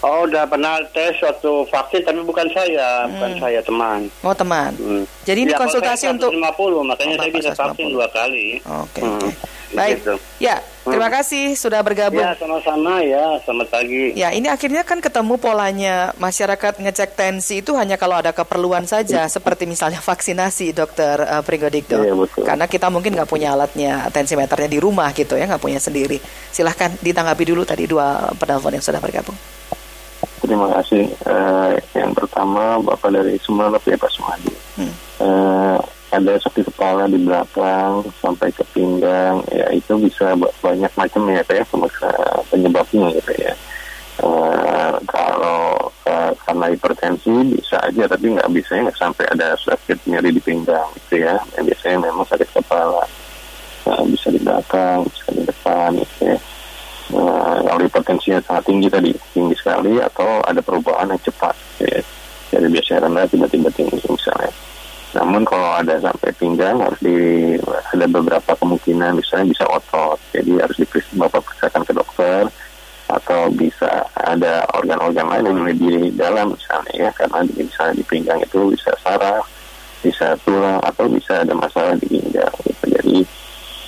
Oh, 0.00 0.24
udah 0.24 0.48
pernah 0.48 0.80
tes 0.90 1.12
waktu 1.20 1.44
vaksin 1.68 2.00
tapi 2.02 2.24
bukan 2.24 2.48
saya, 2.50 3.04
bukan 3.06 3.36
saya 3.36 3.60
teman. 3.60 4.08
Oh 4.22 4.32
teman. 4.32 4.72
Hmm. 4.74 5.04
Jadi 5.22 5.44
ini 5.44 5.52
Ya, 5.52 5.60
konsultasi 5.60 6.08
untuk 6.08 6.32
150, 6.32 6.80
makanya 6.82 7.14
Oh, 7.14 7.20
saya 7.20 7.30
bisa 7.30 7.50
150. 7.52 7.60
vaksin 7.62 7.86
dua 7.92 8.06
kali. 8.08 8.46
Oke, 8.64 9.00
Hmm, 9.04 9.20
oke. 9.20 9.30
Baik. 9.70 10.00
gitu. 10.00 10.14
Ya, 10.40 10.56
terima 10.86 11.08
kasih 11.12 11.54
sudah 11.58 11.80
bergabung. 11.84 12.22
Ya, 12.22 12.32
sama-sama 12.38 13.04
ya. 13.04 13.36
Selamat 13.44 13.68
pagi. 13.68 14.16
Ya, 14.16 14.32
ini 14.32 14.48
akhirnya 14.48 14.82
kan 14.82 14.98
ketemu 15.04 15.36
polanya 15.36 16.16
masyarakat 16.16 16.80
ngecek 16.80 17.16
tensi 17.18 17.60
itu 17.60 17.76
hanya 17.76 18.00
kalau 18.00 18.16
ada 18.16 18.32
keperluan 18.32 18.88
saja, 18.88 19.28
seperti 19.28 19.68
misalnya 19.68 20.00
vaksinasi, 20.08 20.72
Dokter 20.72 21.20
uh, 21.20 21.42
Pringgodikdo. 21.44 22.00
Iya, 22.00 22.14
betul. 22.16 22.42
Karena 22.46 22.64
kita 22.70 22.88
mungkin 22.88 23.16
nggak 23.16 23.30
punya 23.30 23.52
alatnya, 23.52 24.08
tensimeternya 24.14 24.70
di 24.70 24.78
rumah 24.80 25.12
gitu 25.12 25.36
ya, 25.36 25.44
nggak 25.44 25.62
punya 25.62 25.80
sendiri. 25.82 26.16
Silahkan 26.50 26.92
ditanggapi 27.00 27.44
dulu 27.44 27.62
tadi 27.68 27.84
dua 27.84 28.32
penelpon 28.36 28.76
yang 28.76 28.84
sudah 28.84 29.00
bergabung. 29.02 29.36
Terima 30.40 30.66
kasih. 30.80 31.04
Eh, 31.06 31.72
yang 31.94 32.16
pertama 32.16 32.80
Bapak 32.80 33.12
dari 33.12 33.36
Sumeneb 33.38 33.84
ya 33.84 33.96
Pak 34.00 34.10
Sumadi. 34.10 34.52
Hmm. 34.80 34.92
Eh, 35.20 35.78
ada 36.10 36.34
sakit 36.42 36.66
kepala 36.74 37.06
di 37.06 37.18
belakang 37.22 38.02
sampai 38.18 38.50
ke 38.50 38.66
pinggang, 38.74 39.42
ya 39.54 39.70
itu 39.70 39.94
bisa 39.98 40.34
ba- 40.34 40.50
banyak 40.58 40.90
macam 40.98 41.22
ya 41.30 41.42
ya 41.46 41.64
penyebab- 41.70 42.44
penyebabnya 42.50 43.06
gitu 43.14 43.32
ya. 43.38 43.54
Eh, 44.20 44.94
kalau 45.08 45.90
eh, 46.04 46.32
karena 46.44 46.66
hipertensi 46.74 47.32
bisa 47.54 47.78
aja, 47.80 48.04
tapi 48.10 48.36
nggak 48.36 48.50
bisa 48.52 48.76
nggak 48.76 48.98
sampai 48.98 49.24
ada 49.32 49.54
sakit 49.56 50.04
nyeri 50.10 50.34
di 50.34 50.42
pinggang 50.42 50.86
gitu 51.06 51.22
ya. 51.24 51.38
Yang 51.56 51.72
biasanya 51.72 51.98
memang 52.10 52.26
sakit 52.26 52.48
kepala 52.52 53.06
Eh, 53.88 54.04
bisa 54.12 54.28
di 54.28 54.36
belakang, 54.36 55.08
bisa 55.08 55.32
di 55.32 55.40
depan 55.40 55.96
gitu 55.96 56.28
ya. 56.28 56.38
Nah, 57.16 57.58
kalau 57.64 57.80
hipertensinya 57.80 58.38
sangat 58.44 58.64
tinggi 58.68 58.88
tadi, 58.92 59.10
tinggi 59.32 59.56
sekali 59.56 59.96
atau 59.98 60.44
ada 60.44 60.60
perubahan 60.60 61.10
yang 61.10 61.22
cepat. 61.24 61.56
Ya. 61.80 62.04
Jadi 62.52 62.66
biasanya 62.70 63.08
rendah 63.08 63.24
tiba-tiba 63.26 63.72
tinggi 63.72 63.98
misalnya. 64.04 64.52
Namun 65.10 65.42
kalau 65.42 65.74
ada 65.82 65.98
sampai 65.98 66.30
pinggang 66.38 66.78
harus 66.78 67.00
di 67.02 67.58
ada 67.90 68.06
beberapa 68.06 68.54
kemungkinan 68.54 69.18
misalnya 69.18 69.50
bisa 69.50 69.64
otot. 69.66 70.18
Jadi 70.30 70.62
harus 70.62 70.76
diperiksa 70.78 71.18
Bapak 71.18 71.42
periksakan 71.42 71.82
ke 71.82 71.92
dokter 71.94 72.42
atau 73.10 73.50
bisa 73.50 74.06
ada 74.14 74.62
organ-organ 74.70 75.26
lain 75.26 75.50
yang 75.50 75.66
lebih 75.66 76.14
dalam 76.14 76.54
misalnya 76.54 76.94
ya 76.94 77.10
karena 77.10 77.42
di, 77.42 77.66
misalnya 77.66 77.98
di 77.98 78.04
pinggang 78.06 78.38
itu 78.38 78.70
bisa 78.70 78.94
saraf, 79.02 79.42
bisa 79.98 80.38
tulang 80.46 80.78
atau 80.86 81.10
bisa 81.10 81.42
ada 81.42 81.50
masalah 81.58 81.98
di 81.98 82.06
ginjal 82.06 82.54
gitu. 82.62 82.84
Jadi 82.86 83.16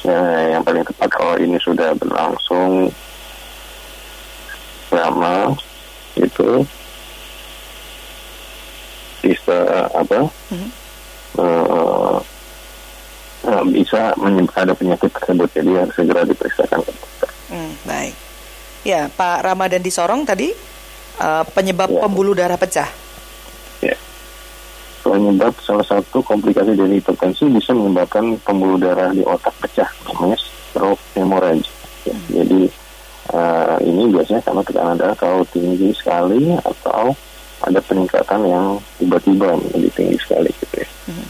ya, 0.03 0.19
yang 0.59 0.63
paling 0.67 0.83
tepat 0.83 1.11
kalau 1.15 1.39
ini 1.39 1.55
sudah 1.63 1.95
berlangsung 2.03 2.91
lama 4.91 5.55
itu 6.19 6.67
bisa 9.23 9.59
apa 9.95 10.27
Mhm. 10.51 10.51
eh, 10.51 10.67
eh, 10.67 10.82
bisa 13.69 14.17
ada 14.59 14.73
penyakit 14.75 15.11
tersebut 15.15 15.49
jadi 15.55 15.87
harus 15.87 15.95
segera 15.95 16.27
diperiksakan 16.27 16.83
ke 16.83 16.91
dokter. 16.91 17.29
Hmm, 17.53 17.73
baik. 17.87 18.15
Ya, 18.83 19.07
Pak 19.07 19.47
Ramadan 19.47 19.79
di 19.79 19.93
Sorong 19.95 20.27
tadi 20.27 20.51
uh, 21.23 21.45
penyebab 21.55 21.87
Ya. 21.93 22.01
pembuluh 22.03 22.35
darah 22.35 22.59
pecah. 22.59 22.91
Ya. 23.83 23.95
penyebab 25.03 25.53
salah 25.61 25.83
satu 25.83 26.23
komplikasi 26.23 26.79
dari 26.79 27.03
hipertensi 27.03 27.51
bisa 27.51 27.75
menyebabkan 27.75 28.39
pembuluh 28.47 28.79
darah 28.79 29.11
di 29.11 29.27
otak 29.27 29.51
pecah 29.59 29.91
namanya 30.07 30.39
stroke 30.39 31.03
hemorrhage 31.19 31.67
ya, 32.07 32.17
jadi 32.31 32.71
uh, 33.35 33.77
ini 33.83 34.15
biasanya 34.15 34.41
karena 34.47 34.63
tekanan 34.63 34.97
darah 34.97 35.17
terlalu 35.19 35.45
tinggi 35.51 35.91
sekali 35.91 36.55
atau 36.55 37.13
ada 37.63 37.79
peningkatan 37.83 38.41
yang 38.47 38.79
tiba-tiba 38.99 39.55
menjadi 39.59 39.89
tinggi 39.95 40.17
sekali 40.19 40.51
gitu 40.51 40.75
ya. 40.83 40.89
Hmm. 41.11 41.29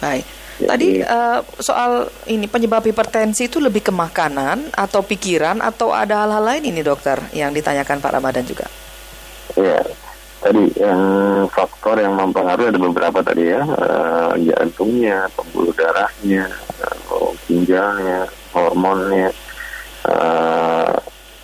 Baik. 0.00 0.24
Tadi 0.60 1.00
uh, 1.00 1.40
soal 1.56 2.10
ini 2.28 2.44
penyebab 2.44 2.84
hipertensi 2.84 3.48
itu 3.48 3.56
lebih 3.56 3.80
ke 3.80 3.92
makanan 3.94 4.74
atau 4.76 5.00
pikiran 5.00 5.64
atau 5.64 5.94
ada 5.94 6.26
hal-hal 6.26 6.44
lain 6.44 6.68
ini 6.68 6.84
dokter 6.84 7.16
yang 7.32 7.56
ditanyakan 7.56 8.02
Pak 8.02 8.12
Ramadan 8.20 8.44
juga. 8.44 8.68
Iya, 9.56 9.80
tadi 10.44 10.68
yang 10.76 11.02
faktor 11.48 12.00
yang 12.00 12.12
mempengaruhi 12.12 12.70
ada 12.70 12.80
beberapa 12.80 13.18
tadi 13.24 13.48
ya, 13.48 13.62
uh, 13.64 14.36
jantungnya, 14.36 15.26
pembuluh 15.32 15.72
darahnya, 15.72 16.44
ginjalnya, 17.48 18.28
hormonnya, 18.52 19.30
uh, 20.06 20.94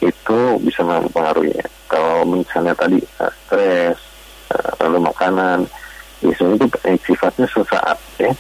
itu 0.05 0.41
bisa 0.61 0.85
mempengaruhinya. 0.85 1.67
Kalau 1.89 2.29
misalnya 2.29 2.75
tadi 2.77 3.01
uh, 3.23 3.33
stres, 3.47 3.99
uh, 4.53 4.73
lalu 4.85 5.09
makanan, 5.09 5.65
biasanya 6.21 6.55
itu 6.59 6.67
sifatnya 7.07 7.47
sesaat 7.49 7.99
ya 8.21 8.33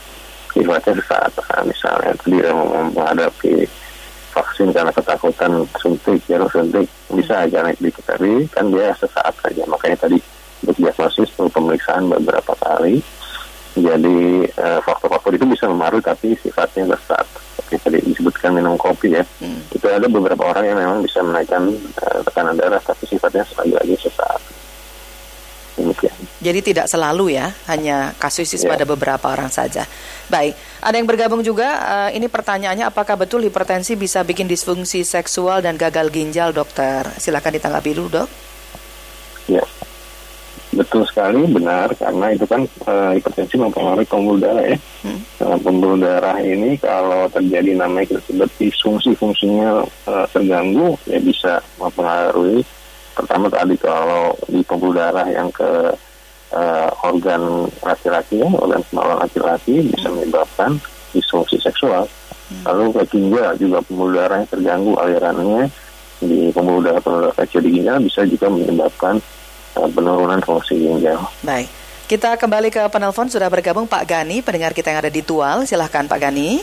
sifatnya 0.56 0.94
sesaat 1.04 1.32
misalnya 1.68 2.16
tadi 2.16 2.40
menghadapi 2.48 3.54
vaksin 4.36 4.68
karena 4.72 4.92
ketakutan 4.92 5.52
suntik 5.80 6.20
jarum 6.24 6.48
suntik 6.48 6.88
bisa 7.12 7.44
aja 7.44 7.64
naik 7.64 7.80
dikit. 7.80 8.04
Tapi 8.04 8.48
kan 8.52 8.68
dia 8.72 8.92
sesaat 8.96 9.32
saja. 9.40 9.64
Makanya 9.68 10.08
tadi 10.08 10.20
untuk 10.64 10.76
diagnosis 10.76 11.32
perlu 11.36 11.48
pemeriksaan 11.52 12.08
beberapa 12.08 12.52
kali. 12.60 13.00
Jadi 13.76 14.48
eh, 14.48 14.80
faktor-faktor 14.80 15.36
itu 15.36 15.44
bisa 15.44 15.68
mempengaruhi 15.68 16.04
tapi 16.04 16.28
sifatnya 16.40 16.96
sesaat 16.96 17.28
seperti 17.66 17.76
tadi 17.82 17.98
disebutkan 18.08 18.56
minum 18.56 18.80
kopi 18.80 19.12
ya. 19.12 19.24
Hmm. 19.42 19.60
itu 19.74 19.84
ada 19.84 20.08
beberapa 20.08 20.48
orang 20.48 20.64
yang 20.70 20.78
memang 20.78 20.98
bisa 21.02 21.18
menaikkan 21.18 21.66
uh, 21.98 22.20
tekanan 22.22 22.54
darah 22.54 22.78
tapi 22.78 23.04
sifatnya 23.10 23.42
sekali 23.42 23.74
lagi 23.74 23.94
sesaat. 24.00 24.40
Demikian. 25.76 26.15
Jadi 26.46 26.62
tidak 26.62 26.86
selalu 26.86 27.34
ya, 27.34 27.50
hanya 27.66 28.14
kasuisis 28.22 28.62
ya. 28.62 28.70
pada 28.70 28.86
beberapa 28.86 29.26
orang 29.34 29.50
saja. 29.50 29.82
Baik, 30.30 30.54
ada 30.78 30.94
yang 30.94 31.10
bergabung 31.10 31.42
juga. 31.42 31.66
Uh, 31.82 32.10
ini 32.14 32.30
pertanyaannya, 32.30 32.86
apakah 32.86 33.18
betul 33.18 33.42
hipertensi 33.42 33.98
bisa 33.98 34.22
bikin 34.22 34.46
disfungsi 34.46 35.02
seksual 35.02 35.58
dan 35.58 35.74
gagal 35.74 36.06
ginjal, 36.14 36.54
dokter? 36.54 37.02
Silakan 37.18 37.58
ditanggapi 37.58 37.90
dulu, 37.98 38.22
dok. 38.22 38.28
Ya, 39.50 39.66
betul 40.70 41.02
sekali, 41.10 41.50
benar. 41.50 41.90
Karena 41.98 42.30
itu 42.30 42.46
kan 42.46 42.62
uh, 42.86 43.10
hipertensi 43.18 43.58
mempengaruhi 43.58 44.06
pembuluh 44.06 44.38
darah 44.38 44.70
ya. 44.70 44.78
Hmm. 45.02 45.18
Uh, 45.42 45.58
pembuluh 45.58 45.98
darah 45.98 46.38
ini 46.38 46.78
kalau 46.78 47.26
terjadi 47.26 47.74
namanya 47.74 48.14
kita 48.14 48.22
sebut 48.22 48.50
disfungsi 48.62 49.18
fungsinya 49.18 49.82
uh, 50.06 50.26
terganggu, 50.30 50.94
ya 51.10 51.18
bisa 51.18 51.58
mempengaruhi 51.82 52.62
pertama 53.18 53.50
tadi 53.50 53.74
kalau 53.80 54.30
di 54.46 54.62
pembuluh 54.62 54.94
darah 54.94 55.26
yang 55.26 55.50
ke 55.50 55.90
uh, 56.52 56.90
organ 57.06 57.66
laki-laki 57.82 58.42
ya, 58.42 58.48
organ 58.50 58.82
kemaluan 58.90 59.18
laki-laki 59.24 59.88
bisa 59.90 60.12
menyebabkan 60.12 60.78
disfungsi 61.10 61.56
seksual. 61.58 62.06
Lalu 62.62 62.94
ke 62.94 63.02
ginjal 63.18 63.58
juga 63.58 63.82
pembuluh 63.82 64.22
darah 64.22 64.38
yang 64.38 64.50
terganggu 64.50 64.92
alirannya 64.94 65.66
di 66.22 66.54
pembuluh 66.54 66.86
darah 66.86 67.02
pembuluh 67.02 67.28
darah 67.30 67.36
kecil 67.42 67.58
di 67.64 67.70
ginjal 67.80 67.98
bisa 67.98 68.22
juga 68.22 68.46
menyebabkan 68.46 69.18
uh, 69.74 69.88
penurunan 69.90 70.38
fungsi 70.44 70.78
ginjal. 70.78 71.18
Baik. 71.42 71.66
Kita 72.06 72.38
kembali 72.38 72.70
ke 72.70 72.86
penelpon 72.86 73.26
sudah 73.26 73.50
bergabung 73.50 73.90
Pak 73.90 74.06
Gani, 74.06 74.38
pendengar 74.38 74.70
kita 74.70 74.94
yang 74.94 75.02
ada 75.02 75.10
di 75.10 75.26
Tual. 75.26 75.66
Silahkan 75.66 76.06
Pak 76.06 76.22
Gani. 76.22 76.62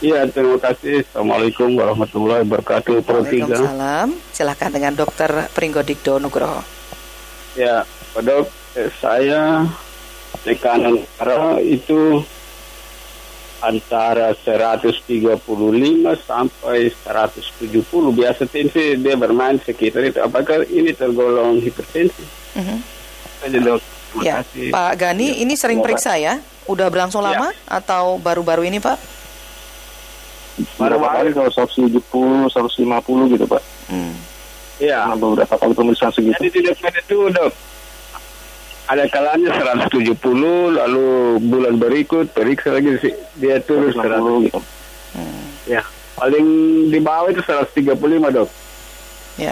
Iya, 0.00 0.24
terima 0.28 0.56
kasih. 0.56 1.04
Assalamualaikum 1.04 1.76
warahmatullahi 1.76 2.44
wabarakatuh. 2.48 3.04
Waalaikumsalam. 3.04 4.16
Silahkan 4.32 4.72
dengan 4.72 4.92
Dokter 4.96 5.52
Pringgo 5.52 5.84
Dikdo 5.84 6.16
Nugroho. 6.16 6.75
Ya, 7.56 7.88
Pak 8.12 8.20
Dok, 8.20 8.46
eh, 8.76 8.92
saya 9.00 9.64
tekanan 10.44 11.00
darah 11.16 11.56
itu 11.58 12.20
antara 13.64 14.36
135 14.36 15.40
sampai 16.20 16.92
170. 16.92 18.12
Biasa 18.12 18.44
tensi 18.44 19.00
dia 19.00 19.16
bermain 19.16 19.56
sekitar 19.56 20.04
itu. 20.04 20.20
Apakah 20.20 20.68
ini 20.68 20.92
tergolong 20.92 21.58
hipertensi? 21.64 22.22
Uh 22.52 22.60
mhm. 22.60 22.78
-huh. 23.42 23.60
dok. 23.64 23.80
ya, 24.20 24.44
kasih. 24.44 24.70
Pak 24.72 24.92
Gani, 25.00 25.28
ya. 25.28 25.34
ini 25.44 25.54
sering 25.56 25.80
periksa 25.80 26.16
ya? 26.20 26.40
Udah 26.68 26.92
berlangsung 26.92 27.24
ya. 27.24 27.32
lama 27.32 27.48
atau 27.68 28.20
baru-baru 28.20 28.68
ini 28.68 28.80
Pak? 28.80 28.96
Kali 30.76 31.30
kalau 31.36 31.50
170, 31.52 32.48
150 32.48 33.32
gitu 33.32 33.44
Pak? 33.44 33.62
Hmm. 33.92 34.25
Iya. 34.76 35.08
Nah, 35.08 35.16
beberapa 35.16 35.54
kali 35.56 35.72
pemeriksaan 35.72 36.12
segitu. 36.12 36.36
Jadi 36.36 36.50
tidak 36.60 36.74
pada 36.80 37.00
itu 37.00 37.18
dok. 37.32 37.52
Ada 38.86 39.04
kalanya 39.10 39.50
170, 39.58 40.78
lalu 40.78 41.06
bulan 41.42 41.74
berikut 41.74 42.30
periksa 42.30 42.70
lagi 42.70 42.94
sih 43.02 43.10
dia 43.34 43.58
turun 43.58 43.90
160 43.90 44.46
gitu. 44.46 44.60
Hmm. 45.10 45.46
Ya, 45.66 45.82
paling 46.14 46.46
di 46.94 46.98
bawah 47.02 47.34
itu 47.34 47.42
135 47.42 48.30
dok. 48.30 48.48
Ya. 49.34 49.50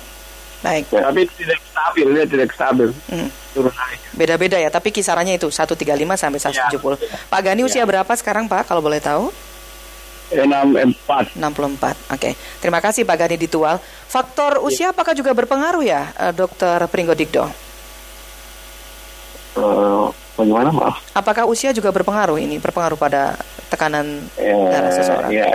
Baik. 0.62 0.86
Ya. 0.88 1.10
Tapi 1.10 1.26
tidak 1.34 1.58
stabil, 1.66 2.06
dia 2.14 2.24
tidak 2.30 2.48
stabil. 2.54 2.88
Hmm. 3.10 3.28
Turun 3.52 3.74
naik. 3.74 3.98
Beda-beda 4.14 4.56
ya, 4.56 4.70
tapi 4.70 4.94
kisarannya 4.94 5.34
itu 5.34 5.50
135 5.50 5.82
sampai 6.14 6.38
170. 6.38 6.96
Ya. 7.02 7.18
Pak 7.26 7.40
Gani 7.42 7.66
usia 7.66 7.82
ya. 7.82 7.86
berapa 7.90 8.12
sekarang 8.14 8.46
Pak 8.46 8.70
kalau 8.70 8.80
boleh 8.86 9.02
tahu? 9.02 9.34
64. 10.34 11.38
64. 11.38 12.14
Oke. 12.14 12.30
Terima 12.58 12.82
kasih 12.82 13.06
Pak 13.06 13.16
Gani 13.24 13.36
Ditual. 13.38 13.78
Faktor 14.10 14.58
iya. 14.58 14.64
usia 14.66 14.86
apakah 14.90 15.14
juga 15.14 15.30
berpengaruh 15.32 15.84
ya, 15.86 16.10
uh, 16.18 16.32
Dokter 16.34 16.82
Pringgo 16.90 17.14
Dikdo? 17.14 17.46
Uh, 19.54 20.10
bagaimana 20.34 20.74
maaf? 20.74 20.98
Apakah 21.14 21.46
usia 21.46 21.70
juga 21.70 21.94
berpengaruh 21.94 22.42
ini 22.42 22.58
berpengaruh 22.58 22.98
pada 22.98 23.38
tekanan 23.70 24.26
uh, 24.34 24.68
darah 24.70 24.90
seseorang? 24.90 25.30
Ya, 25.30 25.54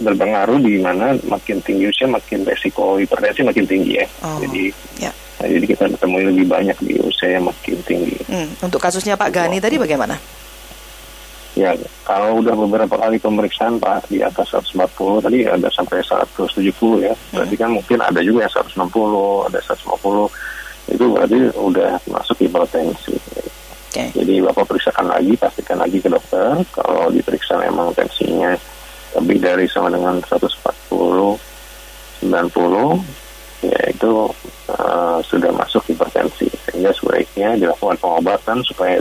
berpengaruh 0.00 0.60
di 0.60 0.80
mana 0.80 1.16
makin 1.24 1.60
tinggi 1.64 1.88
usia 1.88 2.08
makin 2.08 2.44
resiko 2.44 3.00
hipertensi 3.00 3.44
makin 3.44 3.64
tinggi 3.64 4.00
ya. 4.00 4.06
Oh, 4.24 4.40
jadi 4.40 4.72
ya. 5.00 5.12
Nah, 5.36 5.48
jadi 5.52 5.64
kita 5.68 5.84
ketemu 5.92 6.16
lebih 6.32 6.46
banyak 6.48 6.76
di 6.80 6.94
usia 7.04 7.36
yang 7.36 7.44
makin 7.44 7.76
tinggi. 7.84 8.16
Hmm, 8.24 8.48
untuk 8.64 8.80
kasusnya 8.80 9.20
Pak 9.20 9.28
Gani 9.32 9.60
oh. 9.60 9.62
tadi 9.62 9.76
bagaimana? 9.76 10.16
Ya, 11.56 11.72
kalau 12.04 12.44
udah 12.44 12.52
beberapa 12.52 13.00
kali 13.00 13.16
pemeriksaan 13.16 13.80
Pak 13.80 14.12
di 14.12 14.20
atas 14.20 14.52
140 14.52 15.24
tadi 15.24 15.48
ada 15.48 15.72
sampai 15.72 16.04
170 16.04 16.52
ya. 17.00 17.16
Berarti 17.32 17.56
kan 17.56 17.72
mungkin 17.72 17.96
ada 18.04 18.20
juga 18.20 18.44
yang 18.44 18.52
160, 18.52 19.48
ada 19.48 19.56
150. 19.64 20.28
Itu 20.92 21.04
berarti 21.16 21.38
udah 21.56 21.96
masuk 22.12 22.44
hipertensi. 22.44 23.16
Okay. 23.88 24.12
Jadi 24.12 24.44
Bapak 24.44 24.68
periksakan 24.68 25.08
lagi, 25.08 25.32
pastikan 25.40 25.80
lagi 25.80 25.96
ke 25.96 26.12
dokter. 26.12 26.60
Kalau 26.76 27.08
diperiksa 27.08 27.56
memang 27.56 27.88
tensinya 27.96 28.52
lebih 29.16 29.40
dari 29.40 29.64
sama 29.72 29.88
dengan 29.88 30.20
140, 30.28 30.60
90, 30.92 31.40
ya 33.64 33.80
itu 33.88 34.12
uh, 34.76 35.24
sudah 35.24 35.56
masuk 35.56 35.88
hipertensi. 35.88 36.52
Sehingga 36.68 36.92
sebaiknya 36.92 37.56
dilakukan 37.56 37.96
pengobatan 37.96 38.60
supaya 38.60 39.00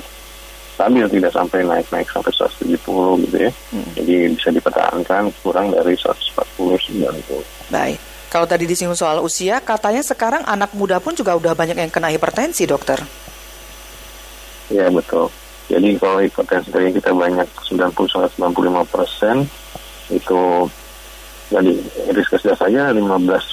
stabil 0.75 1.07
tidak 1.07 1.31
sampai 1.31 1.63
naik-naik 1.63 2.07
sampai 2.11 2.31
170 2.35 3.23
gitu 3.23 3.37
ya. 3.39 3.51
Hmm. 3.71 3.89
Jadi 3.95 4.13
bisa 4.35 4.49
dipertahankan 4.51 5.31
kurang 5.39 5.71
dari 5.71 5.95
140 5.95 6.75
90. 6.99 7.71
Baik. 7.71 7.99
Kalau 8.27 8.43
tadi 8.43 8.67
disinggung 8.67 8.99
soal 8.99 9.23
usia, 9.23 9.63
katanya 9.63 10.03
sekarang 10.03 10.43
anak 10.43 10.75
muda 10.75 10.99
pun 10.99 11.15
juga 11.15 11.39
udah 11.39 11.55
banyak 11.55 11.79
yang 11.79 11.87
kena 11.87 12.11
hipertensi, 12.11 12.67
dokter. 12.67 12.99
Ya 14.67 14.91
betul. 14.91 15.31
Jadi 15.71 15.95
kalau 15.95 16.19
hipertensi 16.19 16.67
tadi 16.67 16.91
kita 16.91 17.15
banyak 17.15 17.47
90-95 17.71 18.35
persen 18.91 19.47
itu 20.11 20.41
jadi 21.47 21.71
risk 22.11 22.35
saja 22.41 22.91
15 22.91 22.99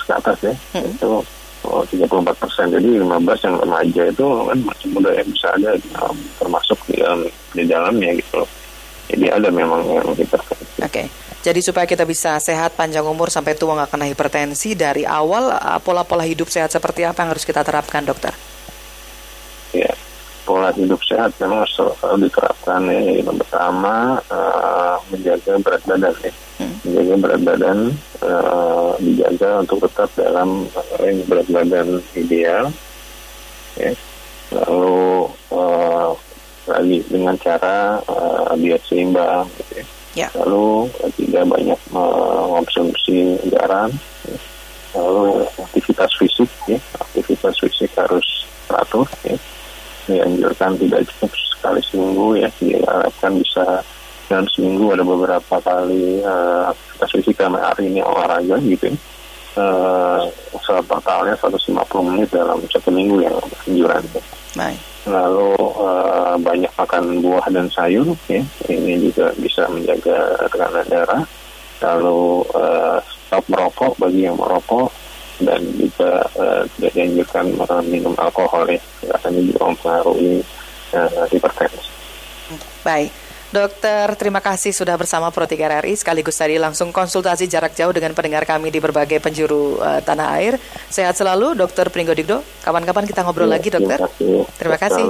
ke 0.09 0.13
atas 0.13 0.39
ya. 0.43 0.55
Hmm. 0.75 0.91
Itu 0.91 1.23
34 1.81 2.37
persen. 2.37 2.67
Jadi 2.69 3.01
15 3.01 3.47
yang 3.49 3.57
remaja 3.57 4.03
itu 4.13 4.25
kan 4.25 4.59
masih 4.61 4.87
muda 4.93 5.11
yang 5.17 5.29
bisa 5.33 5.49
ada 5.57 5.71
um, 6.05 6.17
termasuk 6.37 6.79
di 6.89 6.95
dalam 7.01 7.21
di 7.57 7.65
dalamnya 7.65 8.11
gitu. 8.21 8.43
Jadi 9.13 9.27
ada 9.29 9.49
memang 9.49 9.81
yang 9.89 10.09
hipertensi. 10.13 10.81
Oke. 10.85 10.93
Okay. 10.93 11.07
Jadi 11.43 11.59
supaya 11.59 11.91
kita 11.91 12.07
bisa 12.07 12.39
sehat 12.39 12.79
panjang 12.79 13.03
umur 13.03 13.27
sampai 13.27 13.59
tua 13.59 13.75
nggak 13.75 13.91
kena 13.91 14.07
hipertensi 14.07 14.79
dari 14.79 15.03
awal 15.03 15.51
uh, 15.51 15.81
pola-pola 15.83 16.23
hidup 16.23 16.47
sehat 16.47 16.71
seperti 16.71 17.03
apa 17.03 17.27
yang 17.27 17.35
harus 17.35 17.43
kita 17.43 17.67
terapkan 17.67 18.07
dokter? 18.07 18.31
Ya, 19.75 19.91
pola 20.43 20.75
hidup 20.75 20.99
sehat 21.07 21.35
memang 21.39 21.63
harus 21.65 21.79
diterapkan 22.19 22.83
ya. 22.91 23.23
Yang 23.23 23.39
pertama 23.47 24.19
uh, 24.31 24.97
menjaga 25.11 25.59
berat 25.63 25.83
badan 25.87 26.15
ya 26.23 26.33
menjaga 26.83 27.15
berat 27.19 27.41
badan 27.43 27.79
uh, 28.23 28.93
dijaga 28.99 29.63
untuk 29.63 29.87
tetap 29.87 30.11
dalam 30.19 30.67
range 30.99 31.23
berat 31.31 31.49
badan 31.51 31.89
ideal 32.19 32.71
ya. 33.79 33.91
lalu 34.53 35.31
uh, 35.55 36.11
lagi 36.67 37.03
dengan 37.11 37.35
cara 37.39 37.99
uh, 38.07 38.55
diet 38.59 38.83
seimbang 38.87 39.47
gitu 39.59 39.83
ya. 39.83 39.87
Ya. 40.13 40.29
lalu 40.45 40.93
tidak 41.17 41.49
banyak 41.49 41.81
mengonsumsi 41.89 43.41
garam 43.49 43.89
ya. 44.29 44.37
lalu 44.99 45.49
aktivitas 45.57 46.13
fisik 46.21 46.51
ya 46.69 46.79
aktivitas 47.01 47.57
fisik 47.59 47.91
harus 47.97 48.45
teratur 48.69 49.09
ya 49.25 49.39
dianjurkan 50.09 50.75
tidak 50.79 51.07
cukup 51.15 51.31
sekali 51.35 51.81
seminggu 51.87 52.27
ya 52.39 52.49
diharapkan 52.59 53.33
bisa 53.39 53.65
dalam 54.33 54.49
seminggu 54.49 54.97
ada 54.97 55.05
beberapa 55.05 55.55
kali 55.61 56.25
uh, 56.25 56.73
aktivitas 56.73 57.11
fisik 57.13 57.37
hari 57.43 57.93
ini 57.93 58.01
olahraga 58.01 58.57
gitu 58.65 58.89
ya. 58.89 58.97
Uh, 59.53 60.25
totalnya 60.57 61.37
150 61.37 61.77
menit 62.09 62.33
dalam 62.33 62.57
satu 62.73 62.89
minggu 62.89 63.21
yang 63.21 63.37
anjuran. 63.69 64.01
Baik. 64.57 64.81
Lalu 65.05 65.53
uh, 65.77 66.41
banyak 66.41 66.73
makan 66.73 67.21
buah 67.21 67.45
dan 67.53 67.69
sayur, 67.69 68.17
ya 68.33 68.41
ini 68.73 68.97
juga 69.13 69.29
bisa 69.37 69.69
menjaga 69.69 70.41
tekanan 70.49 70.87
darah. 70.89 71.23
Lalu 71.85 72.49
uh, 72.57 72.97
stop 73.05 73.45
merokok 73.53 73.93
bagi 74.01 74.25
yang 74.25 74.41
merokok 74.41 74.89
dan 75.47 75.61
juga 75.77 76.25
uh, 76.39 76.63
tidak 76.79 76.93
dianjurkan 76.97 77.45
minum 77.87 78.15
alkohol 78.19 78.67
ya, 78.71 78.81
karena 79.21 79.41
juga 79.43 79.61
mempengaruhi 79.71 80.43
uh, 80.95 81.27
hipertensi. 81.31 81.91
Baik. 82.83 83.11
Dokter, 83.53 84.09
terima 84.17 84.41
kasih 84.41 84.73
sudah 84.73 84.97
bersama 84.97 85.29
Pro 85.29 85.45
3 85.45 85.85
RRI 85.85 85.93
sekaligus 85.93 86.41
tadi 86.41 86.57
langsung 86.57 86.89
konsultasi 86.89 87.45
jarak 87.45 87.77
jauh 87.77 87.93
dengan 87.93 88.17
pendengar 88.17 88.49
kami 88.49 88.73
di 88.73 88.81
berbagai 88.81 89.21
penjuru 89.21 89.77
uh, 89.77 90.01
tanah 90.01 90.41
air. 90.41 90.57
Sehat 90.89 91.21
selalu, 91.21 91.53
Dokter 91.53 91.93
Pringgo 91.93 92.17
Digdo. 92.17 92.41
Kapan-kapan 92.65 93.05
kita 93.05 93.21
ngobrol 93.21 93.53
ya, 93.53 93.61
lagi, 93.61 93.69
Dokter. 93.69 94.01
Terima 94.57 94.81
kasih. 94.81 95.05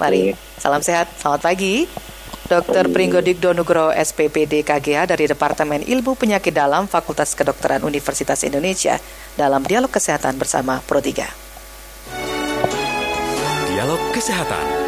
Mari, 0.00 0.32
salam 0.56 0.80
sehat. 0.80 1.12
Selamat 1.20 1.44
pagi. 1.44 2.03
Dr. 2.44 2.92
Pringgo 2.92 3.24
Digdo 3.24 3.56
Nugroho 3.56 3.88
SPPD 3.88 4.68
KGH 4.68 5.16
dari 5.16 5.24
Departemen 5.24 5.80
Ilmu 5.80 6.12
Penyakit 6.12 6.52
Dalam 6.52 6.84
Fakultas 6.84 7.32
Kedokteran 7.32 7.80
Universitas 7.88 8.44
Indonesia 8.44 9.00
dalam 9.32 9.64
Dialog 9.64 9.88
Kesehatan 9.88 10.36
bersama 10.36 10.84
Pro 10.84 11.00
3. 11.00 11.24
Dialog 13.72 14.00
Kesehatan 14.12 14.84